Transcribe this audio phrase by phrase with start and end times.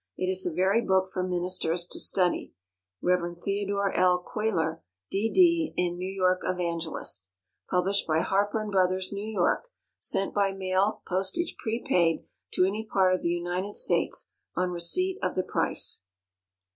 [0.17, 2.53] It is the very book for ministers to study.
[3.03, 3.37] Rev.
[3.39, 4.17] THEODORE L.
[4.23, 4.81] CUYLER,
[5.11, 7.29] D.D., in New York Evangelist.
[7.69, 9.69] Published by HARPER & BROTHERS, New York.
[10.01, 15.35] _Sent by mail, postage prepaid, to any part of the United States, on receipt of
[15.35, 16.01] the price.